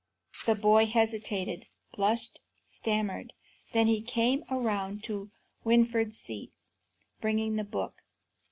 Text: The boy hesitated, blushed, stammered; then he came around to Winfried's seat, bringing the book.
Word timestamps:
The 0.47 0.55
boy 0.55 0.87
hesitated, 0.87 1.67
blushed, 1.95 2.39
stammered; 2.65 3.33
then 3.71 3.85
he 3.85 4.01
came 4.01 4.43
around 4.49 5.03
to 5.03 5.29
Winfried's 5.63 6.17
seat, 6.17 6.51
bringing 7.21 7.55
the 7.55 7.63
book. 7.63 8.01